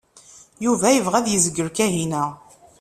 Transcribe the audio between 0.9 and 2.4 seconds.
yebɣa ad yezgel Kahina.